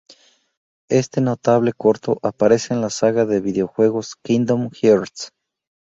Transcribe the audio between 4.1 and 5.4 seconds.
Kingdom Hearts.